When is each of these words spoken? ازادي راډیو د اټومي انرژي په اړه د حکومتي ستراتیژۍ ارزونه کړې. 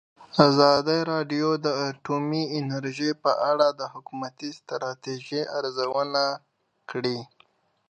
ازادي 0.47 0.99
راډیو 1.11 1.49
د 1.65 1.67
اټومي 1.89 2.43
انرژي 2.59 3.11
په 3.23 3.31
اړه 3.51 3.67
د 3.79 3.81
حکومتي 3.93 4.49
ستراتیژۍ 4.59 5.41
ارزونه 5.57 6.23
کړې. 6.89 7.19